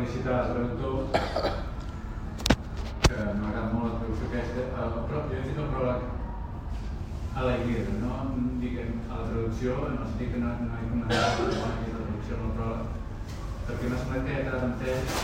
felicitar 0.00 0.46
el 0.46 0.52
traductor, 0.52 0.96
que 3.04 3.16
m'agrada 3.40 3.72
molt 3.72 3.86
la 3.86 3.98
traducció 4.00 4.28
aquesta, 4.28 4.62
el, 4.80 4.94
però 5.08 5.24
jo 5.28 5.36
he 5.36 5.40
fet 5.44 5.58
el 5.60 5.66
pròleg 5.74 6.00
a 7.36 7.44
la 7.44 7.56
Ilíada, 7.60 7.96
no 8.00 8.20
dic 8.62 8.78
a 8.80 9.18
la 9.18 9.26
traducció, 9.26 9.74
en 9.88 9.98
el 9.98 10.06
sentit 10.12 10.32
que 10.32 10.40
no, 10.40 10.52
no 10.62 10.78
he 10.78 10.88
comentat 10.92 11.42
la 11.44 11.72
traducció 11.96 12.38
en 12.38 12.46
el 12.46 12.54
pròleg, 12.60 12.94
perquè 13.66 13.90
m'ha 13.90 13.98
semblat 14.04 14.24
que 14.24 14.36
he 14.36 14.44
quedat 14.46 14.64
entès, 14.70 15.20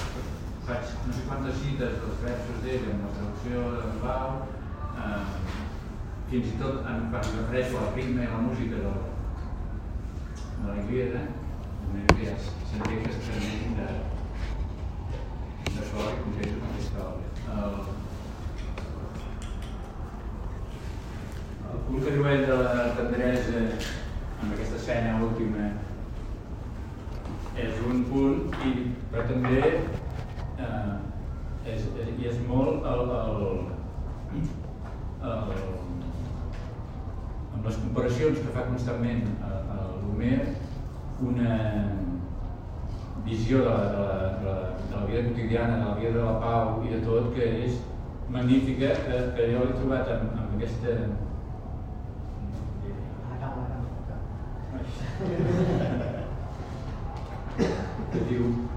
faig 0.66 0.93
no 1.06 1.16
sé 1.16 1.24
quantes 1.30 1.62
cites 1.62 1.96
dels 2.02 2.20
versos 2.27 2.61
d'ell 2.66 2.90
en 2.93 3.00
la 3.06 3.14
traducció 3.16 3.64
de 3.79 3.86
Pau, 4.02 4.29
eh, 5.06 5.22
fins 6.34 6.52
i 6.52 6.58
tot 6.61 6.82
en, 6.90 7.08
quan 7.14 7.30
refereixo 7.30 7.80
a 7.80 7.86
la 7.86 7.95
ritme 7.96 8.27
i 8.27 8.29
la 8.34 8.45
música 8.50 8.84
de, 8.84 8.93
de 10.58 10.68
la 10.68 10.77
Ilíada, 10.84 11.24
de 11.80 11.90
manera 11.95 12.20
que 12.20 12.29
ja 12.29 12.36
sentia 12.45 13.00
que 13.00 13.14
s'experimenten 13.14 13.80
de, 13.80 13.88
de 15.77 15.84
sol 15.90 16.08
i 16.08 16.20
concreto 16.24 16.56
amb 16.56 16.68
aquesta 16.70 16.98
obra. 17.04 17.26
El, 17.56 17.74
el 21.72 21.82
punt 21.88 22.04
que 22.04 22.14
diu 22.14 22.28
ell 22.30 22.44
de 22.50 22.56
la 22.62 22.86
tendresa 22.98 23.64
amb 23.64 24.54
aquesta 24.54 24.78
escena 24.80 25.18
última 25.26 25.68
és 27.66 27.82
un 27.90 28.04
punt 28.10 28.56
i, 28.68 28.72
però 29.16 29.30
també 29.30 29.61
eh, 30.61 30.95
és, 31.73 31.84
és, 31.88 32.09
i 32.20 32.27
és 32.29 32.41
molt 32.45 32.84
el, 32.84 33.12
el, 33.16 33.39
el, 35.25 35.47
amb 37.56 37.65
les 37.65 37.79
comparacions 37.80 38.42
que 38.42 38.52
fa 38.52 38.66
constantment 38.69 39.23
l'Homer 40.02 40.37
una 41.25 41.56
visió 43.25 43.65
de 43.65 43.70
la, 43.70 43.79
de, 43.95 44.05
la, 44.05 44.19
de, 44.37 44.45
la, 44.45 44.59
de 44.84 44.95
la 44.98 45.06
vida 45.09 45.25
quotidiana, 45.30 45.80
de 45.80 45.87
la 45.87 45.97
vida 46.03 46.12
de 46.19 46.25
la 46.27 46.37
pau 46.45 46.84
i 46.84 46.92
de 46.92 47.01
tot 47.09 47.33
que 47.33 47.48
és 47.64 47.80
magnífica, 48.28 48.92
que, 49.08 49.25
que 49.33 49.48
jo 49.55 49.64
l'he 49.64 49.80
trobat 49.80 50.12
amb, 50.12 50.25
amb 50.45 50.51
aquesta 50.61 50.91
que 58.12 58.20
diu 58.28 58.75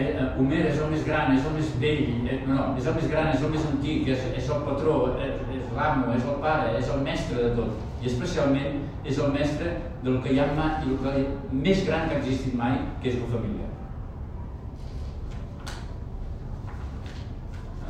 eh, 0.00 0.16
eh, 0.16 0.26
Homer 0.40 0.62
és 0.70 0.78
el 0.80 0.90
més 0.92 1.04
gran, 1.06 1.32
és 1.36 1.46
el 1.46 1.56
més 1.56 1.70
vell, 1.82 2.02
eh, 2.32 2.38
no, 2.48 2.70
és 2.80 2.86
el 2.88 2.96
més 2.96 3.08
gran, 3.10 3.30
és 3.34 3.44
el 3.44 3.52
més 3.52 3.66
antic, 3.68 4.08
és, 4.14 4.26
és 4.40 4.50
el 4.54 4.62
patró, 4.66 4.96
és, 5.20 5.40
és 5.58 5.74
l'amo, 5.76 6.12
és 6.16 6.24
el 6.24 6.38
pare, 6.44 6.74
és 6.78 6.92
el 6.94 7.02
mestre 7.06 7.44
de 7.44 7.50
tot. 7.58 7.86
I 8.00 8.08
especialment 8.08 8.78
és 9.04 9.18
el 9.20 9.34
mestre 9.34 9.74
del 10.04 10.20
que 10.24 10.32
hi 10.32 10.40
ha 10.40 10.48
mai, 10.56 10.78
el 10.88 10.96
que 11.02 11.26
més 11.52 11.84
gran 11.86 12.08
que 12.08 12.16
ha 12.16 12.22
existit 12.22 12.56
mai, 12.56 12.78
que 13.02 13.12
és 13.12 13.20
la 13.20 13.28
família. 13.34 13.68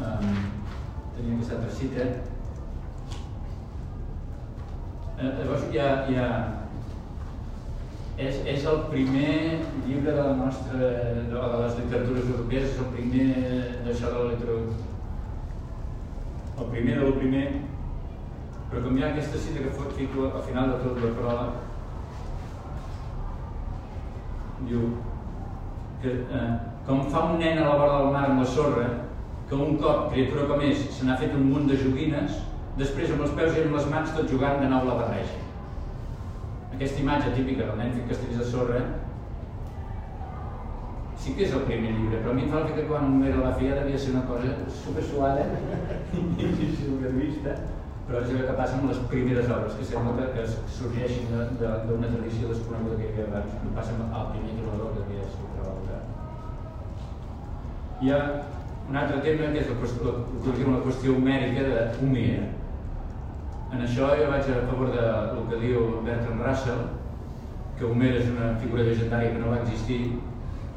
Um, 0.01 0.35
tenia 1.15 1.37
aquesta 1.37 1.59
altra 1.59 1.75
cita. 1.77 2.09
Eh, 5.21 5.31
llavors 5.37 5.69
hi 5.71 5.79
ha, 5.79 5.91
hi 6.09 6.17
ha 6.17 6.29
és, 8.21 8.41
és 8.53 8.65
el 8.69 8.83
primer 8.93 9.33
llibre 9.87 10.13
de 10.13 10.21
la 10.21 10.37
nostra, 10.37 10.79
de, 10.79 11.25
de 11.33 11.61
les 11.63 11.77
literatures 11.81 12.29
europees, 12.29 12.69
és 12.69 12.79
el 12.83 12.91
primer 12.95 13.29
d'això 13.87 14.13
de 14.13 14.19
la 14.19 14.31
literatura. 14.35 14.89
El 16.61 16.71
primer 16.75 16.99
de 16.99 17.07
lo 17.07 17.17
primer, 17.17 17.47
però 18.71 18.85
com 18.85 18.99
hi 18.99 19.05
ha 19.05 19.11
aquesta 19.15 19.41
cita 19.41 19.65
que 19.65 19.73
fot 19.79 19.97
fico 19.97 20.29
al 20.29 20.45
final 20.49 20.75
de 20.75 20.79
tot 20.85 21.01
la 21.01 21.13
pròleg, 21.17 21.59
diu 24.69 24.89
que 26.03 26.17
eh, 26.21 26.49
com 26.87 27.07
fa 27.13 27.27
un 27.33 27.39
nen 27.41 27.63
a 27.63 27.69
la 27.71 27.77
vora 27.81 27.99
del 27.99 28.13
mar 28.15 28.27
amb 28.29 28.45
la 28.45 28.49
sorra, 28.57 28.89
que 29.49 29.57
un 29.57 29.79
cop, 29.81 30.11
criatura 30.13 30.49
com 30.53 30.65
és, 30.69 30.91
se 30.93 31.09
n'ha 31.09 31.19
fet 31.21 31.33
un 31.37 31.49
munt 31.49 31.71
de 31.73 31.81
joguines, 31.81 32.43
després 32.77 33.15
amb 33.15 33.25
els 33.25 33.39
peus 33.39 33.57
i 33.57 33.65
amb 33.65 33.79
les 33.81 33.89
mans 33.93 34.13
tot 34.17 34.29
jugant 34.31 34.61
de 34.61 34.69
nou 34.69 34.85
la 34.87 35.01
barreja 35.01 35.50
aquesta 36.81 37.01
imatge 37.03 37.31
típica 37.37 37.67
del 37.69 37.77
nen 37.77 37.91
fent 37.93 38.07
castells 38.09 38.39
de 38.41 38.45
sorra 38.49 38.79
sí 41.21 41.35
que 41.37 41.43
és 41.45 41.51
el 41.53 41.67
primer 41.67 41.91
llibre, 41.93 42.21
però 42.23 42.31
a 42.33 42.37
mi 42.39 42.47
em 42.47 42.53
fa 42.55 42.63
que 42.65 42.85
quan 42.89 43.19
era 43.29 43.43
la 43.43 43.51
filla 43.59 43.75
devia 43.83 43.99
ser 44.01 44.15
una 44.15 44.23
cosa 44.25 44.55
super 44.73 45.03
suada 45.05 45.43
i 45.45 46.71
supervista, 46.79 47.59
però 48.07 48.23
és 48.23 48.33
el 48.33 48.47
que 48.47 48.55
passa 48.57 48.79
amb 48.79 48.89
les 48.89 49.03
primeres 49.11 49.51
obres, 49.53 49.75
que 49.77 49.89
sembla 49.91 50.15
que, 50.17 50.31
que 50.39 50.47
sorgeixin 50.79 51.29
d'una 51.61 52.09
tradició 52.15 52.49
desconeguda 52.55 52.97
que 52.97 53.05
hi 53.05 53.13
havia 53.13 53.27
abans, 53.29 53.59
no 53.67 53.75
passa 53.77 53.99
amb 53.99 54.17
el 54.23 54.33
primer 54.39 54.57
trobador 54.63 54.97
que 54.97 55.05
havia 55.05 55.29
treballat. 55.59 56.09
Hi 58.01 58.15
ha 58.15 58.23
un 58.89 58.97
altre 59.03 59.21
tema 59.29 59.53
que 59.53 59.61
és 59.61 59.69
la 59.69 59.77
la, 60.09 60.17
la 60.73 60.83
qüestió 60.89 61.21
homèrica 61.21 61.69
d'Homer, 61.69 62.41
en 63.73 63.85
això 63.87 64.09
jo 64.19 64.31
vaig 64.31 64.49
a 64.51 64.63
favor 64.67 64.91
del 64.95 65.29
de 65.37 65.43
que 65.51 65.61
diu 65.63 65.85
Bertrand 66.07 66.43
Russell, 66.43 66.81
que 67.79 67.87
Homer 67.87 68.17
és 68.19 68.27
una 68.33 68.49
figura 68.63 68.87
legendària 68.89 69.31
que 69.35 69.43
no 69.43 69.53
va 69.53 69.61
existir 69.63 70.01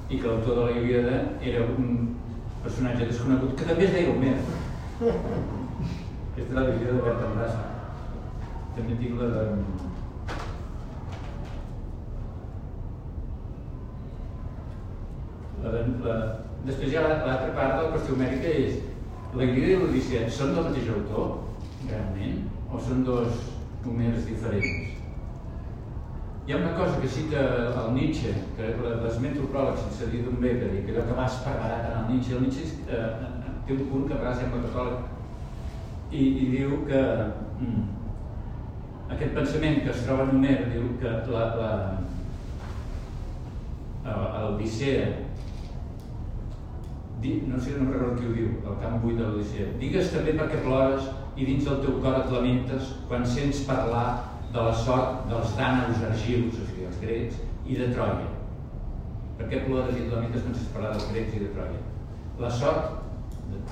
i 0.10 0.20
que 0.20 0.28
l'autor 0.28 0.60
de 0.60 0.66
la 0.68 0.78
Ilíada 0.82 1.16
era 1.42 1.66
un 1.66 2.14
personatge 2.64 3.10
desconegut 3.10 3.58
que 3.58 3.68
també 3.72 3.88
es 3.88 3.96
deia 3.98 4.14
Homer. 4.14 4.36
Aquesta 5.02 6.46
és 6.46 6.54
la 6.60 6.68
visió 6.70 6.94
de 6.94 7.02
Bertrand 7.08 7.42
Russell. 7.42 7.68
També 8.78 9.02
tinc 9.02 9.20
la 9.20 9.34
de... 9.34 9.44
La, 15.64 15.76
de, 15.76 15.86
la... 16.06 16.18
Després 16.64 16.90
hi 16.92 16.98
ha 16.98 17.08
l'altra 17.10 17.54
part 17.58 17.78
de 17.78 17.84
la 17.84 17.92
qüestió 17.98 18.16
homèrica 18.16 18.58
és 18.64 18.82
la 19.34 19.48
Ilíada 19.50 19.72
i 19.74 19.80
l'Odissea 19.82 20.28
són 20.32 20.54
del 20.54 20.70
mateix 20.70 20.92
autor, 20.94 21.40
realment? 21.90 22.53
O 22.74 22.82
són 22.82 23.06
dos 23.08 23.40
Homers 23.86 24.26
diferents? 24.26 25.00
Hi 26.44 26.54
ha 26.54 26.58
una 26.60 26.74
cosa 26.76 27.00
que 27.00 27.08
cita 27.08 27.40
el 27.80 27.94
Nietzsche, 27.96 28.34
que 28.58 28.74
l'esmento 29.04 29.48
pròleg 29.54 29.78
sense 29.80 30.10
dir 30.12 30.26
d'on 30.26 30.42
ve, 30.44 30.52
que 30.60 30.84
que 30.84 30.92
allò 30.92 31.06
que 31.08 31.18
va 31.20 31.28
esperar 31.30 31.72
en 31.80 31.94
el 32.02 32.06
Nietzsche. 32.12 32.36
El 32.36 32.42
Nietzsche 32.44 32.64
eh, 32.90 33.12
té 33.68 33.78
un 33.78 33.86
punt 33.92 34.08
que 34.08 34.16
a 34.16 34.22
vegades 34.22 34.42
sembla 34.42 34.64
catòlic 34.66 34.98
i, 36.12 36.24
i 36.44 36.50
diu 36.52 36.70
que 36.90 37.02
mm, 37.64 37.84
aquest 39.16 39.36
pensament 39.38 39.84
que 39.86 39.92
es 39.94 40.04
troba 40.08 40.28
en 40.28 40.36
Homer 40.36 40.58
diu 40.74 40.90
que 41.00 41.14
la, 41.32 41.46
la, 41.62 41.72
l'Odissea 44.04 45.06
no 47.24 47.60
sé, 47.60 47.78
no 47.80 47.88
recordo 47.88 48.18
qui 48.20 48.28
ho 48.28 48.34
diu, 48.36 48.48
el 48.68 48.80
camp 48.82 48.98
buit 49.00 49.16
de 49.16 49.24
l'Odissea. 49.24 49.70
Digues 49.80 50.10
també 50.12 50.34
perquè 50.36 50.58
plores 50.66 51.06
i 51.36 51.46
dins 51.46 51.66
del 51.66 51.82
teu 51.82 51.98
cor 52.02 52.20
et 52.20 52.32
lamentes 52.32 52.94
quan 53.10 53.26
sents 53.26 53.64
parlar 53.70 54.08
de 54.54 54.62
la 54.62 54.74
sort 54.78 55.24
dels 55.30 55.56
dànaus 55.58 56.04
argius, 56.10 56.60
o 56.62 56.68
sigui, 56.68 56.86
els 56.90 57.00
grecs, 57.02 57.40
i 57.66 57.78
de 57.80 57.90
Troia. 57.94 58.30
Per 59.40 59.48
què 59.50 59.64
plores 59.66 59.96
i 59.98 60.04
et 60.04 60.14
lamentes 60.14 60.46
quan 60.46 60.54
sents 60.54 60.74
parlar 60.76 60.94
dels 60.94 61.10
grecs 61.10 61.34
i 61.34 61.42
de 61.42 61.50
Troia? 61.56 61.82
La 62.42 62.52
sort 62.54 63.00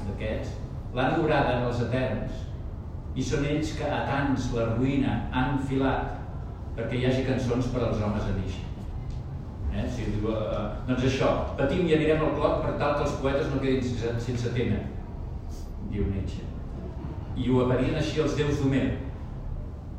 d'aquests 0.08 0.58
l'han 0.96 1.20
obrada 1.22 1.60
en 1.60 1.68
els 1.70 1.84
eterns 1.86 2.42
i 3.16 3.24
són 3.28 3.46
ells 3.48 3.76
que 3.78 3.88
a 3.88 4.02
tants 4.10 4.50
la 4.56 4.72
ruïna 4.74 5.16
han 5.38 5.62
filat 5.70 6.18
perquè 6.76 6.98
hi 6.98 7.08
hagi 7.08 7.26
cançons 7.28 7.70
per 7.72 7.86
als 7.86 8.02
homes 8.02 8.28
a 8.28 8.36
néixer. 8.38 8.68
Eh? 9.72 9.86
Si 9.88 10.08
diu, 10.16 10.32
eh, 10.34 10.64
doncs 10.88 11.08
això, 11.08 11.34
patim 11.60 11.86
i 11.88 11.96
anirem 11.98 12.24
al 12.26 12.38
cloc 12.40 12.64
per 12.66 12.78
tal 12.82 12.98
que 12.98 13.06
els 13.08 13.20
poetes 13.24 13.52
no 13.52 13.62
quedin 13.64 13.84
sense, 13.86 14.16
sense 14.28 14.56
tema, 14.56 14.80
diu 15.92 16.08
Nietzsche 16.10 16.51
i 17.38 17.50
ho 17.50 17.62
avarien 17.66 17.98
així 18.00 18.22
els 18.24 18.36
déus 18.40 18.60
d'Homer. 18.60 18.88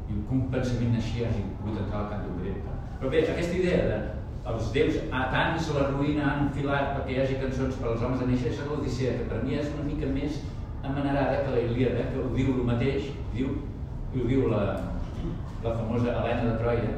I 0.08 0.16
un 0.18 0.48
pensament 0.52 0.96
així 0.98 1.24
hagi 1.24 1.44
pogut 1.60 1.80
entrar 1.84 2.02
al 2.02 2.10
cant 2.10 2.26
d'Homer. 2.26 2.56
Però 2.98 3.10
bé, 3.12 3.22
aquesta 3.26 3.58
idea 3.58 3.86
de 3.88 4.00
els 4.52 4.72
déus 4.74 4.98
a 5.14 5.26
tants 5.30 5.68
la 5.76 5.88
ruïna 5.92 6.24
han 6.28 6.48
filat 6.54 6.96
perquè 6.96 7.14
hi 7.14 7.20
hagi 7.22 7.38
cançons 7.42 7.76
per 7.78 7.92
als 7.92 8.02
homes 8.02 8.22
a 8.24 8.26
néixer, 8.26 8.50
és 8.50 8.62
l'Odissea, 8.66 9.14
que 9.18 9.28
per 9.30 9.42
mi 9.44 9.54
és 9.58 9.70
una 9.74 9.86
mica 9.86 10.08
més 10.10 10.40
amenarada 10.82 11.44
que 11.44 11.54
la 11.54 11.62
Ilíada, 11.62 12.08
que 12.10 12.18
ho 12.18 12.30
diu 12.34 12.50
el 12.56 12.64
mateix, 12.66 13.12
diu, 13.34 13.52
ho 14.12 14.26
diu 14.26 14.48
la, 14.50 14.62
la 15.62 15.76
famosa 15.78 16.16
Helena 16.16 16.50
de 16.50 16.56
Troia, 16.58 16.92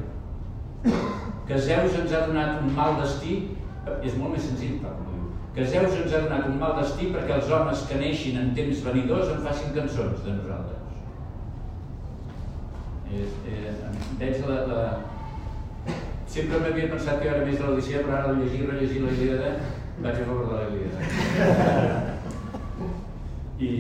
que 1.45 1.59
Zeus 1.61 1.99
ens 2.01 2.13
ha 2.17 2.27
donat 2.31 2.63
un 2.63 2.73
mal 2.77 2.97
destí, 3.03 3.43
és 4.01 4.17
molt 4.17 4.33
més 4.33 4.49
senzill, 4.49 4.79
però 4.81 5.14
que 5.55 5.65
Zeus 5.71 5.93
ens 5.95 6.13
ha 6.13 6.21
donat 6.25 6.49
un 6.51 6.57
mal 6.59 6.73
destí 6.81 7.13
perquè 7.15 7.37
els 7.37 7.51
homes 7.55 7.85
que 7.87 7.99
neixin 8.01 8.41
en 8.41 8.49
temps 8.57 8.81
venidors 8.83 9.29
en 9.31 9.45
facin 9.45 9.71
cançons 9.77 10.25
de 10.25 10.33
nosaltres. 10.35 10.81
Eh, 13.15 13.29
eh, 13.53 13.75
veig 14.19 14.41
la, 14.49 14.57
la... 14.71 14.81
Sempre 16.35 16.59
m'havia 16.59 16.91
pensat 16.91 17.23
que 17.23 17.31
era 17.31 17.47
més 17.47 17.61
de 17.61 17.69
l'Odissea, 17.69 18.03
però 18.03 18.17
ara 18.19 18.35
llegir, 18.41 18.65
rellegir 18.67 19.05
la 19.05 19.13
Ilíada, 19.15 19.53
vaig 20.03 20.19
a 20.19 20.27
favor 20.27 20.47
de 20.51 20.55
la 20.59 20.65
Ilíada. 20.73 20.99
I... 23.63 23.71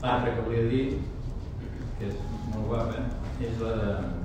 L'altre 0.00 0.32
que 0.34 0.46
volia 0.48 0.66
dir, 0.72 0.84
que 2.00 2.08
és 2.08 2.18
molt 2.50 2.66
guapa, 2.72 3.04
és 3.44 3.60
la 3.62 3.76
de 3.78 4.19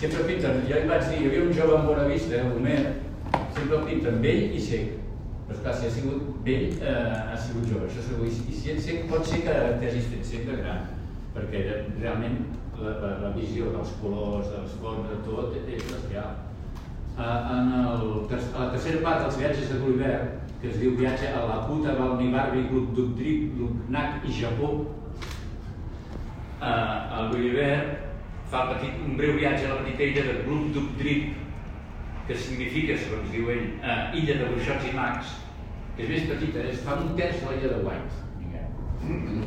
sempre 0.00 0.24
pinten, 0.24 0.62
jo 0.64 0.78
em 0.78 0.88
vaig 0.88 1.02
dir, 1.10 1.18
hi 1.20 1.26
havia 1.28 1.42
un 1.44 1.50
jove 1.52 1.74
en 1.76 1.82
Bona 1.84 2.06
Vista, 2.08 2.38
Homer, 2.48 2.78
sempre 3.52 3.76
el 3.76 3.82
pinten 3.84 4.22
vell 4.24 4.54
i 4.56 4.62
sec. 4.64 4.94
Però 5.44 5.58
esclar, 5.58 5.74
si 5.76 5.88
ha 5.88 5.92
sigut 5.92 6.22
vell, 6.46 6.78
eh, 6.78 7.18
ha 7.34 7.36
sigut 7.36 7.68
jove, 7.68 7.84
això 7.84 8.06
segur. 8.06 8.30
I, 8.30 8.54
si 8.56 8.72
ets 8.72 8.88
sec, 8.88 9.04
pot 9.10 9.28
ser 9.28 9.42
que 9.44 9.58
t'hagis 9.82 10.08
fet 10.14 10.48
de 10.48 10.56
gran, 10.62 10.88
perquè 11.36 11.60
realment 11.98 12.40
la, 12.78 12.96
la, 13.02 13.12
la 13.26 13.34
visió 13.36 13.74
dels 13.76 13.92
colors, 14.00 14.48
dels 14.54 14.80
fons, 14.80 15.04
de 15.10 15.20
tot, 15.28 15.60
és 15.60 15.84
bestial. 15.92 16.32
Uh, 17.20 17.36
en 17.52 17.72
el, 17.76 18.04
a 18.32 18.58
la 18.62 18.72
tercera 18.72 19.04
part 19.04 19.26
dels 19.26 19.40
viatges 19.42 19.68
de 19.68 19.80
Gulliver, 19.82 20.18
que 20.62 20.70
es 20.70 20.78
diu 20.80 20.94
Viatge 20.96 21.28
a 21.28 21.44
la 21.44 21.58
puta 21.66 21.92
Balnibarbi, 21.98 22.70
Glubdubdrip, 22.70 23.58
Lugnac 23.60 24.24
i 24.24 24.32
Japó, 24.40 24.70
uh, 26.56 27.18
el 27.18 27.34
Gulliver 27.34 27.74
fa 28.50 28.66
petit, 28.72 28.98
un 29.06 29.14
breu 29.18 29.36
viatge 29.38 29.68
a 29.68 29.74
la 29.74 29.82
petita 29.84 30.08
illa 30.08 30.26
de 30.26 30.42
Glubdubdrip, 30.46 31.36
que 32.26 32.36
significa, 32.36 32.96
segons 32.98 33.30
diu 33.30 33.50
ell, 33.54 33.66
uh, 33.78 34.10
illa 34.18 34.36
de 34.40 34.50
bruixots 34.50 34.88
i 34.90 34.94
mags, 34.96 35.36
que 35.96 36.06
és 36.06 36.10
més 36.14 36.28
petita, 36.32 36.64
és, 36.66 36.82
fa 36.86 36.98
un 36.98 37.14
terç 37.18 37.44
de 37.44 37.52
l'illa 37.52 37.72
de 37.74 37.80
White. 37.86 38.24
Diguem. 38.40 39.44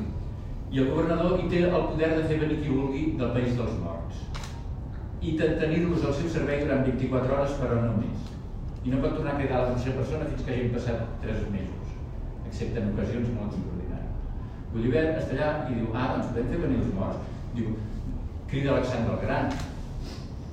I 0.74 0.82
el 0.82 0.90
governador 0.90 1.36
hi 1.38 1.50
té 1.52 1.66
el 1.68 1.76
poder 1.92 2.10
de 2.16 2.24
fer 2.30 2.40
venir 2.42 2.62
qui 2.64 2.72
vulgui 2.72 3.04
del 3.20 3.36
país 3.36 3.58
dels 3.60 3.76
morts 3.84 4.24
i 5.24 5.36
de 5.40 5.50
tenir-los 5.60 6.04
al 6.04 6.16
seu 6.18 6.32
servei 6.32 6.64
durant 6.64 6.84
24 6.88 7.36
hores 7.36 7.54
per 7.60 7.70
no 7.76 7.94
més. 8.00 8.32
I 8.84 8.92
no 8.92 9.00
pot 9.04 9.14
tornar 9.16 9.36
a 9.36 9.40
cridar 9.40 9.60
a 9.60 9.62
la 9.68 9.76
mateixa 9.76 9.96
persona 9.96 10.28
fins 10.32 10.44
que 10.44 10.56
hagin 10.56 10.74
passat 10.74 11.06
3 11.24 11.46
mesos, 11.54 11.94
excepte 12.50 12.82
en 12.82 12.90
ocasions 12.92 13.30
molt 13.36 13.54
extraordinàries. 13.54 14.18
Gulliver 14.74 15.06
està 15.12 15.38
allà 15.38 15.52
i 15.70 15.78
diu, 15.78 15.94
ah, 15.94 16.10
doncs 16.16 16.34
podem 16.34 16.50
fer 16.52 16.60
venir 16.66 16.82
els 16.82 16.92
morts. 16.98 17.32
Diu, 17.54 17.78
crida 18.54 18.76
Alexandre 18.76 19.16
el 19.16 19.22
Gran, 19.26 19.50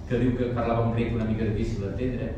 que 0.08 0.18
diu 0.22 0.32
que 0.38 0.52
parlava 0.56 0.86
un 0.88 0.94
grec 0.96 1.12
una 1.14 1.28
mica 1.28 1.44
difícil 1.44 1.84
d'entendre, 1.84 2.30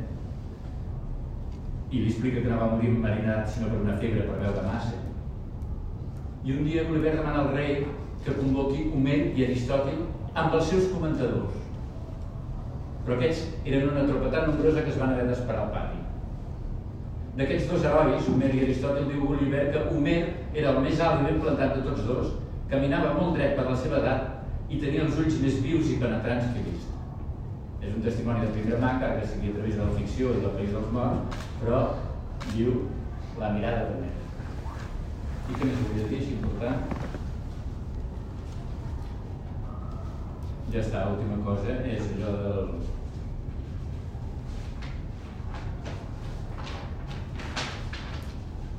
i 1.92 2.02
li 2.02 2.10
explica 2.10 2.42
que 2.42 2.50
no 2.50 2.58
va 2.58 2.70
morir 2.74 2.90
marinat 2.98 3.48
sinó 3.48 3.70
per 3.70 3.80
una 3.84 3.96
febre 4.02 4.26
per 4.26 4.40
veure 4.42 4.66
massa. 4.66 4.98
I 6.42 6.56
un 6.56 6.66
dia 6.66 6.84
Gulliver 6.88 7.14
demana 7.14 7.44
al 7.44 7.52
rei 7.54 7.84
que 8.24 8.34
convoqui 8.38 8.88
Homer 8.90 9.20
i 9.38 9.46
Aristòtil 9.46 10.02
amb 10.34 10.56
els 10.58 10.72
seus 10.72 10.88
comentadors 10.90 11.62
però 13.04 13.16
aquests 13.16 13.66
eren 13.66 13.88
una 13.90 14.04
tropa 14.06 14.30
tan 14.30 14.50
nombrosa 14.50 14.82
que 14.84 14.92
es 14.92 14.98
van 14.98 15.14
haver 15.14 15.24
d'esperar 15.26 15.64
al 15.64 15.72
pati. 15.74 15.98
D'aquests 17.38 17.70
dos 17.72 17.86
herois, 17.88 18.28
Homer 18.30 18.52
i 18.54 18.60
Aristòtil, 18.66 19.08
diu 19.10 19.24
Gulliver 19.26 19.64
que 19.72 19.82
Homer 19.90 20.20
era 20.52 20.74
el 20.74 20.78
més 20.84 21.00
alt 21.00 21.22
i 21.22 21.26
ben 21.30 21.40
plantat 21.42 21.74
de 21.78 21.82
tots 21.88 22.06
dos, 22.06 22.36
caminava 22.70 23.16
molt 23.16 23.34
dret 23.38 23.56
per 23.58 23.66
la 23.70 23.78
seva 23.80 23.98
edat 23.98 24.41
i 24.72 24.80
tenia 24.80 25.04
els 25.04 25.18
ulls 25.20 25.38
més 25.42 25.60
vius 25.64 25.90
i 25.92 25.98
penetrants 26.00 26.48
que 26.52 26.62
he 26.62 26.66
vist. 26.70 26.88
És 27.82 27.92
un 27.92 28.04
testimoni 28.04 28.46
de 28.46 28.52
primera 28.54 28.80
mà, 28.80 28.92
que 29.02 29.28
sigui 29.28 29.52
a 29.52 29.56
través 29.58 29.76
de 29.76 29.84
la 29.84 29.96
ficció 29.98 30.32
i 30.32 30.42
del 30.44 30.56
País 30.56 30.72
dels 30.72 30.92
Morts, 30.96 31.40
però 31.60 31.80
diu 32.52 32.78
la 33.42 33.52
mirada 33.56 33.88
de 33.88 33.96
Homer. 33.96 34.12
I 35.50 35.58
què 35.58 35.68
més 35.68 35.82
volia 35.82 36.08
dir, 36.08 36.22
és 36.22 36.30
important? 36.36 36.78
Ja 40.72 40.80
està, 40.80 41.04
l'última 41.08 41.42
cosa 41.44 41.74
és 41.92 42.06
allò 42.14 42.36
del, 42.40 42.70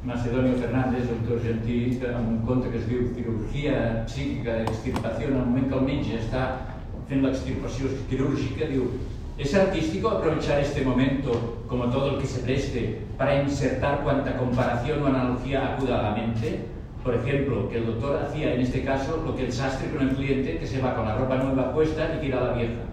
Macedonio 0.03 0.57
Fernández, 0.59 1.07
autor 1.07 1.37
argentí, 1.39 1.97
amb 2.11 2.27
un 2.27 2.39
conte 2.43 2.67
que 2.69 2.79
es 2.81 2.87
diu 2.89 3.05
Cirurgia 3.15 3.75
psíquica 4.03 4.57
d'extirpació, 4.57 5.29
en 5.29 5.37
el 5.37 5.45
moment 5.47 5.69
que 5.71 5.77
el 5.79 5.85
metge 5.87 6.17
està 6.19 6.41
fent 7.07 7.23
l'extirpació 7.23 7.91
quirúrgica, 8.09 8.67
diu 8.67 8.89
¿Es 9.37 9.55
artístico 9.55 10.09
aprovechar 10.09 10.59
este 10.59 10.83
momento 10.83 11.63
como 11.67 11.85
todo 11.85 12.11
el 12.11 12.17
que 12.19 12.27
se 12.27 12.41
preste 12.41 12.99
para 13.17 13.41
insertar 13.41 14.03
cuanta 14.03 14.37
comparación 14.37 15.01
o 15.01 15.07
analogía 15.07 15.73
acuda 15.73 15.99
a 15.99 16.03
la 16.03 16.15
mente? 16.15 16.65
Por 17.03 17.15
ejemplo, 17.15 17.67
que 17.69 17.77
el 17.77 17.85
doctor 17.87 18.21
hacía 18.23 18.53
en 18.53 18.61
este 18.61 18.83
caso 18.83 19.23
lo 19.25 19.35
que 19.35 19.45
el 19.45 19.53
sastre 19.53 19.89
con 19.89 20.07
el 20.07 20.15
cliente 20.15 20.57
que 20.57 20.67
se 20.67 20.81
va 20.81 20.95
con 20.95 21.05
la 21.05 21.15
ropa 21.15 21.37
nueva 21.37 21.73
puesta 21.73 22.13
y 22.15 22.21
tira 22.21 22.41
la 22.41 22.53
vieja 22.53 22.83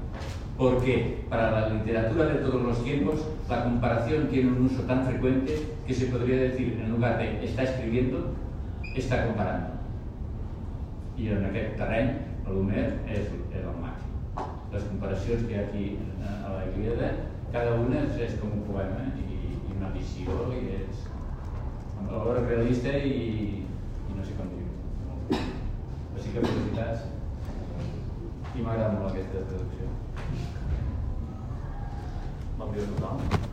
porque 0.61 1.25
para 1.31 1.53
la 1.53 1.69
literatura 1.71 2.27
de 2.27 2.35
todos 2.41 2.61
los 2.61 2.85
tiempos 2.85 3.27
la 3.49 3.65
comparación 3.65 4.29
tiene 4.29 4.51
un 4.51 4.67
uso 4.67 4.83
tan 4.83 5.07
frecuente 5.07 5.57
que 5.87 5.95
se 5.95 6.09
podría 6.09 6.37
decir, 6.37 6.79
en 6.85 6.91
lugar 6.93 7.17
de 7.17 7.43
está 7.43 7.62
escribiendo, 7.62 8.35
está 8.95 9.25
comparando. 9.25 9.71
I 11.17 11.29
en 11.33 11.47
aquest 11.49 11.77
terreny 11.81 12.12
l'Homer 12.45 12.85
és, 13.09 13.33
és 13.53 13.65
el 13.65 13.81
màxim. 13.81 14.12
Les 14.73 14.85
comparacions 14.89 15.47
que 15.49 15.59
aquí 15.61 15.87
a 16.21 16.53
la 16.53 16.63
Ilíada, 16.69 17.11
cada 17.53 17.81
una 17.81 18.05
és, 18.05 18.21
és 18.29 18.37
com 18.41 18.53
un 18.53 18.63
poema 18.69 19.09
i, 19.17 19.41
i 19.56 19.77
una 19.79 19.93
visió 19.97 20.37
i 20.56 20.77
és 20.77 21.09
alhora 22.05 22.45
realista 22.45 22.93
i 23.01 23.65
no 24.13 24.29
sé 24.29 24.37
com 24.37 24.53
dir-ho. 24.53 25.41
Així 26.17 26.37
que 26.37 26.45
felicitats 26.45 27.09
i 28.56 28.61
m'agrada 28.61 28.97
molt 28.99 29.13
aquesta 29.13 29.49
traducció. 29.49 29.89
Bon 32.70 32.76
dia 32.76 32.84
a 32.84 33.00
tothom. 33.00 33.50